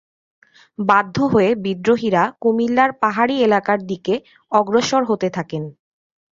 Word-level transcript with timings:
বাধ্য 0.79 1.15
হয়ে 1.33 1.49
বিদ্রোহীরা 1.65 2.23
কুমিল্লার 2.41 2.91
পাহাড়ি 3.01 3.35
এলাকার 3.47 3.79
দিকে 3.89 4.13
অগ্রসর 4.51 5.01
হতে 5.09 5.27
থাকেন। 5.37 5.63